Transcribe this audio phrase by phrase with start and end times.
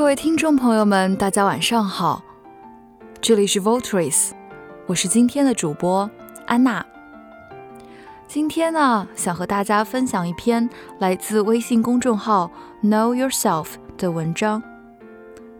[0.00, 2.22] 各位听众朋友们，大家晚上好，
[3.20, 4.30] 这里是 Voice，
[4.86, 6.10] 我是今天的主播
[6.46, 6.82] 安娜。
[8.26, 10.66] 今天呢，想和大家分享一篇
[11.00, 12.50] 来自微信公众号
[12.82, 13.66] Know Yourself
[13.98, 14.62] 的文章。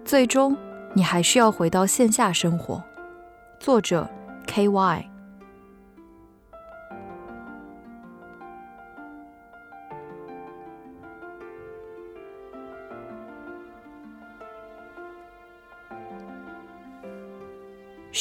[0.06, 0.56] 最终，
[0.94, 2.82] 你还是要回到线下生活。
[3.58, 4.08] 作者
[4.46, 5.09] KY。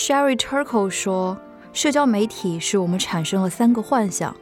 [0.02, 1.38] Sherry Turkle 说
[1.74, 4.34] ：“社交媒体使我们产生了三个幻想：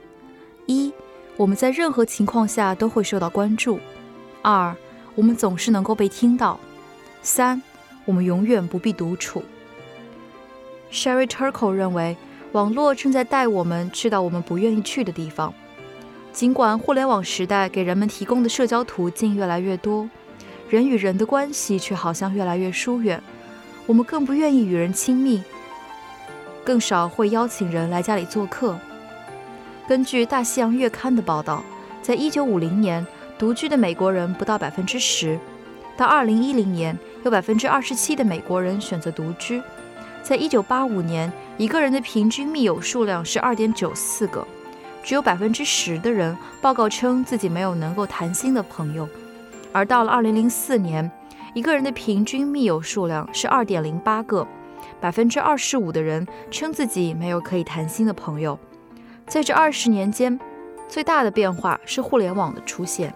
[0.68, 0.94] 一，
[1.36, 3.80] 我们在任何情况下都会受到关注；
[4.44, 4.76] 二，
[5.16, 6.60] 我们总是能够被听到；
[7.24, 7.60] 三，
[8.06, 9.42] 我们永远不必独处。
[10.92, 12.16] ”Sherry Turkle 认为，
[12.52, 15.52] 网络正在带我们去到我们不愿意去的地方。
[16.32, 20.08] 尽管互联网时代给人们提供的社交途径越来越多，
[20.70, 23.20] 人与人的关系却好像越来越疏远。
[23.88, 25.42] 我们更不愿意与人亲密，
[26.68, 28.78] 更少会邀请人来家里做客。
[29.88, 31.64] 根据《大西洋月刊》的报道，
[32.02, 33.08] 在一九五零年，
[33.40, 35.38] 独居的美国人不到百分之十；
[35.96, 39.62] 到二零一零年，有百分之二十七的美国人选择独居；
[40.22, 44.46] 在一九八五年，一个人的平均密友数量是二点九四个，
[45.02, 49.08] 只有百分之十的人报告称自己没有能够谈心的朋友；
[49.72, 51.09] 而到了二零零四年，
[51.54, 54.46] 一个人的平均密友数量是二点零八个，
[55.00, 58.58] 百分之二十五的人称自己没有可以谈心的朋友。
[59.28, 60.40] 在这二十年间，
[60.88, 63.14] 最大的变化是互联网的出现。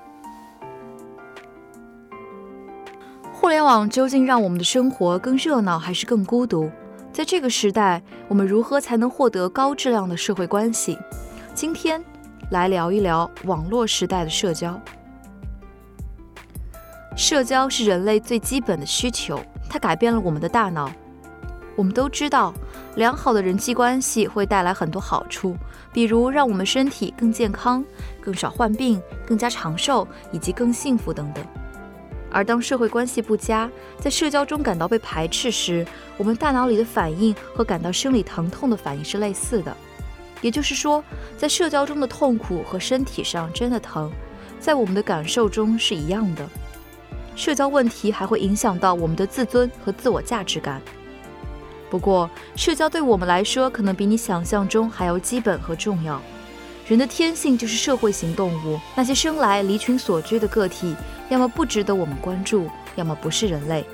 [3.34, 6.70] 互联网究竟让我们的生活更热闹还是更孤独？
[7.12, 10.98] 在这个时代，我们如何才能获得高质量的社会关系？
[11.56, 12.04] 今天
[12.52, 14.80] 来聊一聊网络时代的社交。
[17.18, 20.92] 社交是人类最基本的需求，它改变了我们的大脑。
[21.76, 22.54] 我们都知道，
[22.96, 25.56] 良好的人际关系会带来很多好处，
[25.94, 27.84] 比如让我们身体更健康、
[28.20, 31.44] 更少患病、更加长寿以及更幸福等等。
[32.30, 35.86] 而当社会关系不佳，在社交中感到被排斥时，
[36.18, 39.76] 我们大脑里的反应和感到生理疼痛的反应是类似的。
[40.42, 41.04] 也就是说，
[41.38, 44.12] 在社交中的痛苦和身体上真的疼，
[44.60, 46.48] 在我们的感受中是一样的。
[47.36, 50.82] 社交问题还会影响到我们的自尊和自我价值感。
[51.92, 56.22] 不过，社交对我们来说可能比你想象中还要基本和重要。
[56.88, 60.96] 人的天性就是社会型动物，那些生来离群所居的个体，
[61.28, 63.86] 要么不值得我们关注，要么不是人类。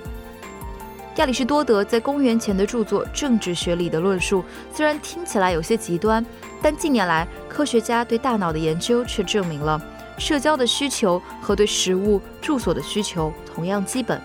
[1.15, 6.23] 亚里士多德在公元前的著作《政治学》里的论述，虽然听起来有些极端，
[6.61, 9.81] 但近年来科学家对大脑的研究却证明了。
[10.19, 14.21] 社交的需求和对食物、住所的需求同样基本。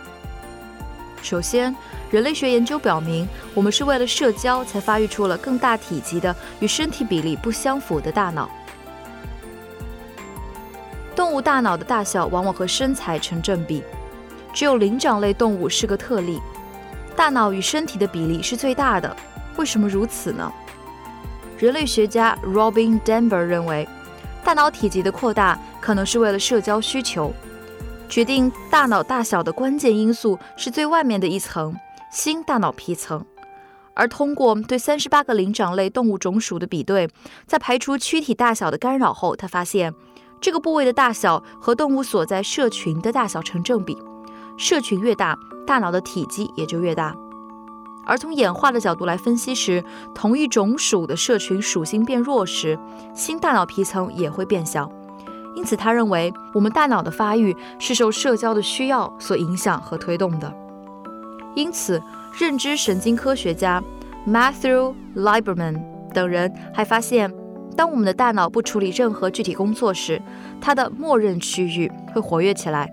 [1.22, 1.74] 首先，
[2.10, 8.50] 人类学研究表明，我们是为了社交才发育出了更大体积的、与身体比例不相符的大脑。
[11.14, 13.82] 动物大脑的大小往往和身材成正比，
[14.52, 16.40] 只有灵长类动物是个特例，
[17.14, 19.16] 大脑与身体的比例是最大的。
[19.56, 20.52] 为什么如此呢？
[21.56, 23.88] 人类学家 Robin Denver 认为。
[24.44, 27.32] 大脑体积的扩大可能是为了社交需求。
[28.12, 31.74] 决定大脑大小的关键因素是最外面的一层
[32.10, 33.24] 新大脑皮层。
[33.94, 37.08] 而通过对三十八个灵长类动物种属的比对，
[37.46, 39.94] 在排除躯体大小的干扰后，他发现
[40.42, 43.96] 这个部位的大小和动物所在社群的大小成正比。
[44.58, 45.34] 社群越大，
[45.66, 47.16] 大脑的体积也就越大。
[48.04, 49.82] 而从演化的角度来分析时，
[50.14, 52.78] 同一种属的社群属性变弱时，
[53.14, 54.92] 新大脑皮层也会变小。
[55.54, 60.52] 因此，他认为我们大脑的发育是受社交的需要所影响和推动的。
[61.54, 62.02] 因此，
[62.38, 63.82] 认知神经科学家
[64.26, 65.82] Matthew Lieberman
[66.14, 67.30] 等人还发现，
[67.76, 70.20] 当我们的大脑不处理任何具体工作时，
[70.60, 72.90] 它的默认区域会活跃起来，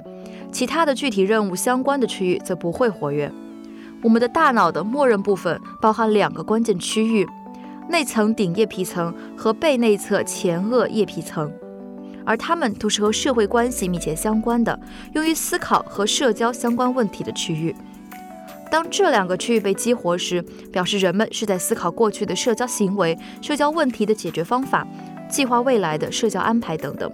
[0.52, 3.32] 其他的具体任务相关的区域则不会活跃。
[4.02, 7.28] 我们的大脑的默认部分包含两个关键区域：
[7.90, 11.52] 内层顶叶皮层和背内侧前额叶皮层，
[12.30, 14.80] 而它们都是和社会关系密切相关的，
[15.14, 17.76] 用于思考和社交相关问题的区域。
[18.70, 20.40] 当这两个区域被激活时，
[20.72, 24.86] 表示人们是在思考过去的社交行为、社交问题的解决方法、
[25.28, 27.12] 计划未来的社交安排等等。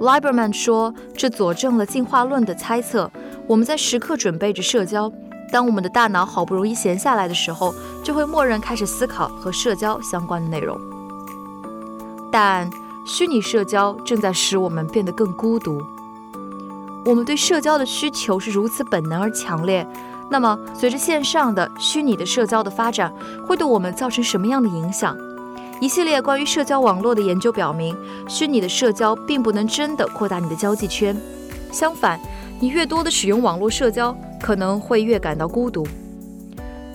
[0.00, 3.10] Liberman 说，这佐证了进化论的猜测：
[3.46, 5.12] 我们在时刻准备着社交。
[5.52, 10.80] 当我们的大脑好不容易闲下来的时候，就会默认开始思考和社交相关的内容。
[12.32, 12.70] 但
[13.08, 15.80] 虚拟社交正在使我们变得更孤独。
[17.04, 19.86] 我们对社交的需求是如此本能而强烈，
[20.28, 23.14] 那么随着线上的虚拟的社交的发展，
[23.46, 25.16] 会对我们造成什么样的影响？
[25.80, 31.16] 一系列关于社交网络的研究表明，虚拟的社交并不能真的扩大你的交际圈，
[31.70, 32.18] 相反，
[32.58, 34.12] 你越多的使用网络社交，
[34.42, 35.86] 可能会越感到孤独。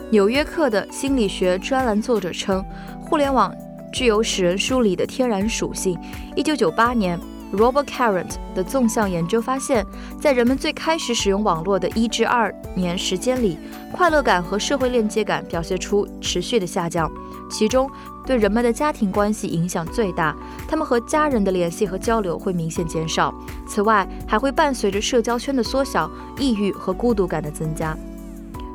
[0.10, 2.62] 纽约客的心理学专栏作者称，
[3.00, 3.56] 互联网
[3.92, 5.98] 具有使人疏离的天然属性。
[6.36, 7.20] 一九九八年。
[7.52, 9.86] Robert Carrant 的纵向研究发现，
[10.18, 13.58] 在人们最开始使用网络的一至二年时间里，
[13.92, 17.12] 快乐感和社会链接感表现出持续的下降，
[17.50, 17.92] 其中
[18.26, 20.34] 对人们的家庭关系影响最大，
[20.66, 23.36] 他们和家人的联系和交流会明显减少。
[23.68, 26.10] 此外，还会伴随着社交圈的缩小，
[26.40, 27.98] 抑郁和孤独感的增加。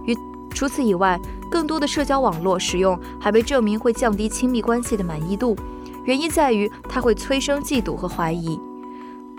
[0.04, 0.14] 与
[0.50, 1.18] 除此以外，
[1.50, 5.56] 更多的社交网络使用还被证明会降低亲密关系的满意度。
[6.04, 8.60] 原因在于它会催生嫉妒和怀疑。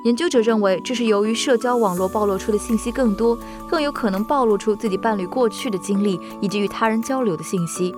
[0.04, 3.38] 研究者认为，这是由于社交网络暴露出的信息更多，
[3.68, 7.94] 更有可能暴露出自己伴侣过去的经历以及与他人交流的信息。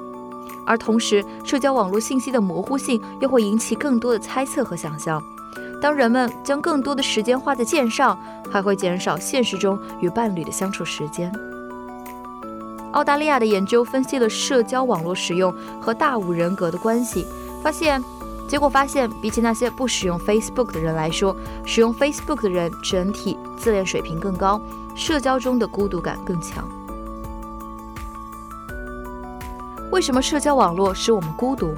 [0.66, 5.22] 而同时，社交网络信息的模糊性又会引起更多的猜测和想象。
[5.82, 8.18] 当人们将更多的时间花在线上，
[8.50, 11.32] 还会减少现实中与伴侣的相处时间。
[12.92, 17.26] 澳大利亚的研究分析了社交网络使用和大五人格的关系，
[17.64, 18.04] 发现。
[18.48, 24.60] 结果发现，比起那些不使用 Facebook 的人来说，使用 Facebook 的人整体自恋水平更高，
[24.96, 26.68] 社交中的孤独感更强。
[29.92, 31.76] 为什么社交网络使我们孤独？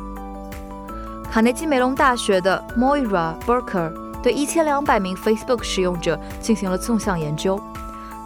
[1.29, 3.91] 卡内基梅隆大学的 Moira Burker
[4.23, 7.61] 对一千两百名 Facebook 使用者进行了纵向研究，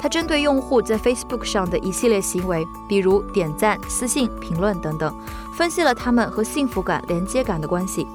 [0.05, 5.11] 他针对用户在 Facebook 上的一系列行为，比如点赞、私信、评论等等，
[5.51, 8.05] 分析了他们和幸福感、连接感的关系。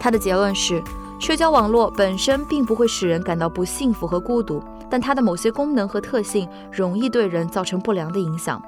[0.00, 0.82] 他的结论是，
[1.20, 4.60] 社交网络本身并不会使人感到不幸福和孤独，
[4.90, 8.60] 但它的某些功能和特性容易对人造成不良的影响。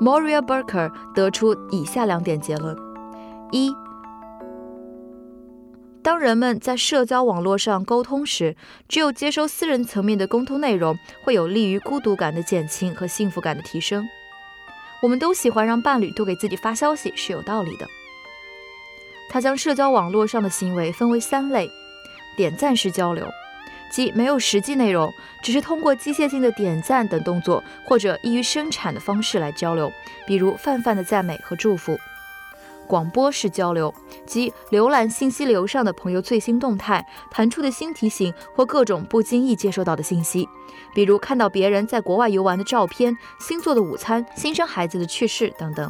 [0.00, 2.76] Moria Burker 得出以下两点结论：
[3.50, 3.74] 一，
[6.02, 8.56] 当人们在社交网络上沟通时，
[8.88, 14.08] 只有接收私人层面的沟通内容，会有利于孤独感的减轻和幸福感的提升。
[15.02, 17.86] 我们都喜欢让伴侣多给自己发消息，是有道理的。
[19.28, 21.70] 他将社交网络上的行为分为三类：
[22.36, 23.28] 点赞式交流，
[23.92, 25.12] 即没有实际内容，
[25.42, 29.92] 只是通过机械性的点赞等动作或者易于生产的方式来交流，
[30.26, 31.94] 比如泛泛的赞美和祝福；
[32.90, 33.94] 广播式交流，
[34.26, 40.48] 即浏览信息流上的朋友最新动态、弹出的新提醒或各种不经意接收到的信息，
[40.92, 45.88] 比如看到别人在国外游玩的照片、新做的午餐、新生孩子的趣事等等。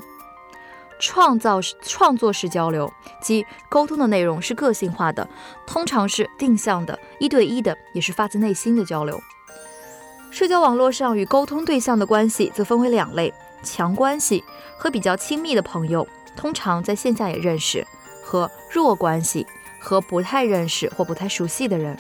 [0.99, 2.93] 创造式创作式交流，
[3.23, 5.27] 即沟通的内容是个性化的，
[5.67, 9.19] 通常是定向的、一对一的，也是发自内心的交流。
[10.31, 13.33] 社交网络上与沟通对象的关系则分为两类：
[13.63, 14.45] 强关系
[14.77, 16.07] 和比较亲密的朋友，
[16.37, 17.83] 通常在线下也认识；
[18.23, 19.47] 和弱关系
[19.79, 21.97] 和不太认识或不太熟悉的人。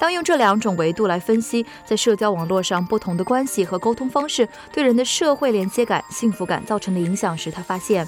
[0.00, 8.06] 当用这两种维度来分析在社交网络上不同的关系和沟通方式对人的社会连接感、幸福感造成的影响时，他发现，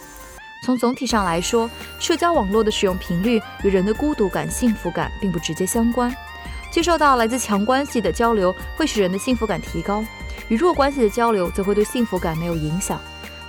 [0.65, 1.71] 从总体上来说，
[2.01, 6.15] 社交网络的使用频率与人的孤独感、幸福感并不直接相关。
[6.71, 10.05] 接受到来自强关系的交流会使人的幸福感提高，
[10.49, 13.01] 与弱关系的交流则会对幸福感没有影响。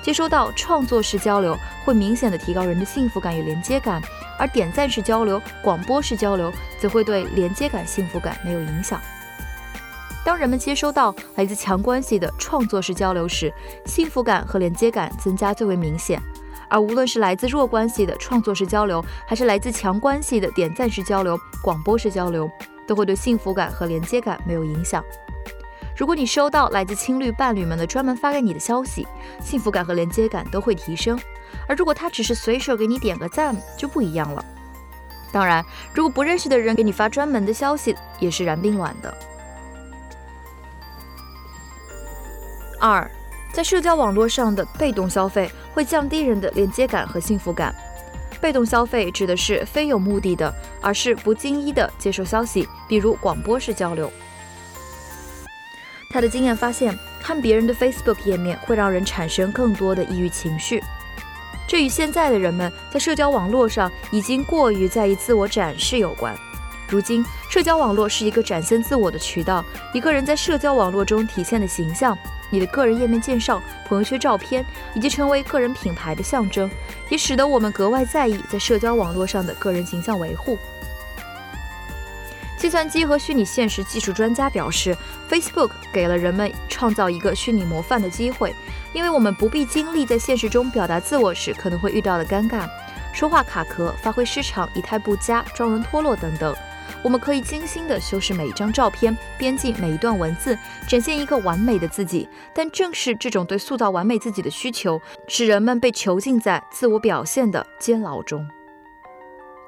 [0.08, 4.02] 接收到创作式交流会明显的提高人的幸福感与连接感。
[4.40, 6.50] 而点赞式交流、广播式交流
[6.80, 9.02] 则会对连接感、幸福感没有影响。
[10.24, 13.54] 当人们接收到来自强关系的创作式交流时，
[13.86, 16.18] 幸福感和连接感增加最为明显；
[16.70, 22.50] 而无论是来自弱关系的创作式交流，还是来自强关系的点赞式交流、广播式交流，
[22.88, 25.04] 都会对幸福感和连接感没有影响。
[25.98, 29.08] 如果你收到来自青绿伴侣们的专门发给你的消息，
[29.42, 31.20] 幸福感和连接感都会提升。
[31.68, 34.46] 而如果他只是随手给你点个赞，就不一样了。
[35.32, 39.18] 当然，如果不认识的人给你发专门的消息，也是燃并卵的。
[42.80, 43.10] 二，
[43.52, 47.74] 在社交网络上的被动消费会降低人的连接感和幸福感。
[48.40, 54.12] 被动消费指的是非有目的的，而是不经意的接受消息，比如广播式交流。
[56.18, 60.84] 他的经验发现，看别人的 Facebook 页面会让人产生更多的抑郁情绪。
[61.68, 66.36] 这与现在的人们在社交网络上已经过于在意自我展示有关。
[66.90, 69.64] 如今，社交网络是一个展现自我的渠道。
[69.94, 72.18] 一个人在社交网络中体现的形象，
[72.50, 76.68] 你的个人页面介绍、朋友圈照片，以及成为个人品牌的象征，
[77.10, 80.58] 也使得我们格外在意在社交网络上的个人形象维护。
[82.58, 84.98] 计算机和虚拟现实技术专家表示
[85.30, 88.54] ，Facebook 给了人们创造一个虚拟模范的机会，
[88.94, 92.68] 因为我们不必经历在现实中表达自我时可能会遇到的尴尬，
[93.14, 96.56] 说话卡壳、发挥失常、仪态不佳、妆容脱落等等。
[97.04, 102.28] 我们可以精心地修饰每一张照片，编辑每一段文字，展现一个完美的自己。
[102.56, 108.46] 但正是这种对塑造完美自己的需求，使人们被囚禁在自我表现的监牢中。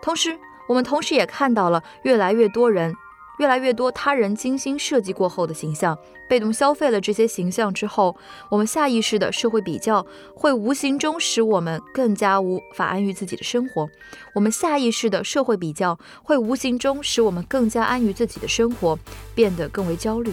[0.02, 2.96] 同时，我们同时也看到了越来越多人、
[3.40, 5.98] 越来越多他人精心设计过后的形象，
[6.30, 8.16] 被动消费了这些形象之后，
[8.52, 13.90] 我们下意识的社会比较会无形中使我们更加无法安于自己的生活。
[14.36, 19.00] 我们下意识的社会比较会无形中使我们更加安于自己的生活，
[19.34, 20.32] 变得更为焦虑。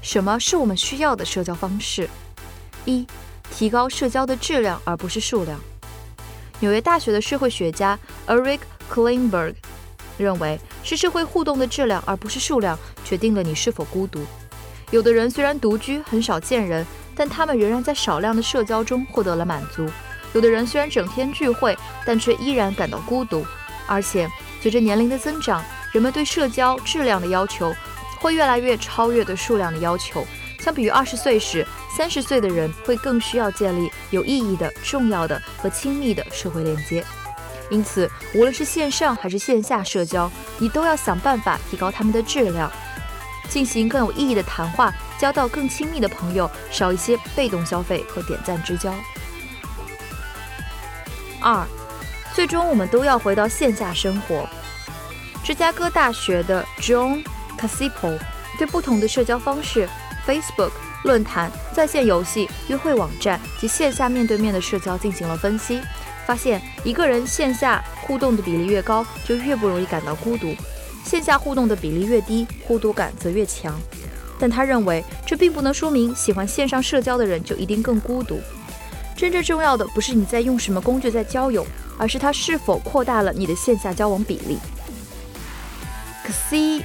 [0.00, 2.08] 什么是我们需要的社交方式？
[2.86, 3.06] 一、
[3.50, 5.60] 提高社交的质量而不是数量。
[6.60, 8.60] 纽约大学的社会学家 Eric
[8.92, 9.54] Kleinberg
[10.16, 14.24] 认为，是社会互动的质量而不是数量决定了你是否孤独。
[14.90, 19.86] 有的人虽然独居，很少见人，但他们仍然在少量的社交中获得了满足；
[20.32, 23.44] 有的人虽然整天聚会，但却依然感到孤独。
[23.86, 24.30] 而且，
[24.60, 27.74] 随着年龄的增长，人们对社交质量的要求
[28.20, 30.24] 会越来越超越对数量的要求。
[30.60, 31.66] 相比于二十岁时，
[31.96, 37.04] 三十岁的人会更需要建立有意义的、重要的和亲密的社会连接。
[37.70, 42.70] 因此，无论是线上还是线下社交，你都要想办法提高他们的质量，
[43.48, 48.92] 进行更有意义的谈话，交到更亲密的朋友，少一些被动消费和点赞之交。
[51.40, 51.64] 二，
[52.34, 54.48] 最终我们都要回到线下生活。
[55.44, 57.24] 芝加哥大学的 John
[57.58, 58.18] Casipo
[58.58, 59.88] 对不同的社交方式。
[60.26, 60.72] Facebook
[61.04, 65.80] 论坛、在线游戏、约会网站及线下面对面的社交进行了分析，
[66.26, 70.54] 发现一个人线下互动的比例越高，就越不容易感到孤独；
[71.04, 73.78] 线下互动的比例越低，孤独感则越强。
[74.38, 78.40] 但他认为，这并不能说明喜欢线上社交的人就一定更孤独。
[79.14, 81.66] 真正重要的不是你在用什么工具在交友，
[81.98, 84.58] 而是它是否扩大了你的线下交往比例。
[86.50, 86.82] c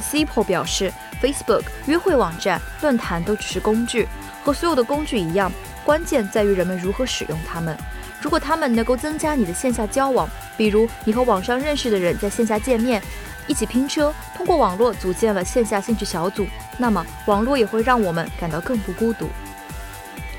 [0.00, 0.92] c p o 表示。
[1.22, 4.06] Facebook、约会网站、论坛都只是工具，
[4.44, 5.50] 和所有的工具一样，
[5.84, 7.76] 关键在于人们如何使用它们。
[8.20, 13.02] 如果他们能够增加你的线下交往，比如你和网上认识的人在线下见面，
[13.46, 16.46] 一起拼车，通过网络组建了线下兴趣小组，
[16.76, 19.28] 那么网络也会让我们感到更不孤独。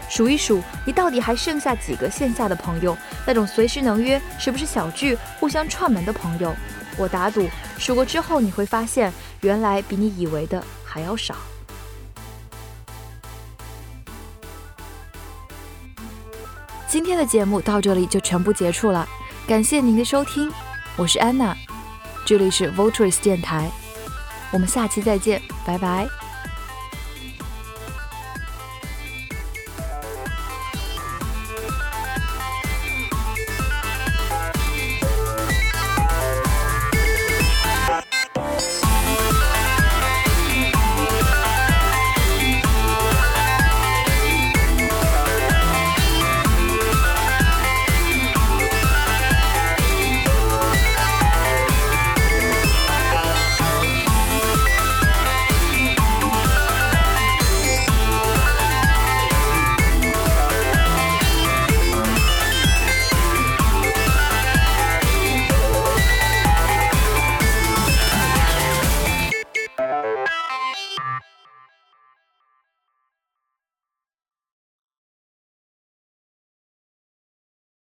[0.09, 2.97] 数一数，你到底还剩下几个线下的朋友？
[3.25, 6.53] 那种随时能约、时不时小聚、互相串门的朋友？
[6.97, 11.35] 我打赌，数过之后你会发现，原来比你以为的还要少。
[16.87, 19.07] 今天的节目到这里就全部结束了，
[19.47, 20.51] 感谢您的收听，
[20.97, 21.55] 我是安娜，
[22.25, 23.69] 这里是 Voters 电台，
[24.51, 26.07] 我们下期再见，拜拜。